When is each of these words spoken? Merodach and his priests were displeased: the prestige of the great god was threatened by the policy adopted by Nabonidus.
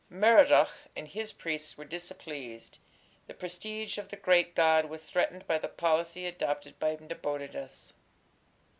Merodach 0.09 0.87
and 0.95 1.07
his 1.07 1.31
priests 1.31 1.77
were 1.77 1.85
displeased: 1.85 2.79
the 3.27 3.35
prestige 3.35 3.99
of 3.99 4.09
the 4.09 4.15
great 4.15 4.55
god 4.55 4.85
was 4.85 5.03
threatened 5.03 5.45
by 5.45 5.59
the 5.59 5.67
policy 5.69 6.25
adopted 6.25 6.79
by 6.79 6.95
Nabonidus. 6.99 7.93